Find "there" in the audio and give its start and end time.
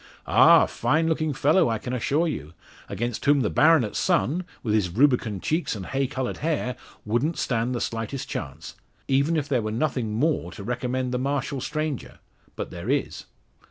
9.43-9.61, 12.71-12.89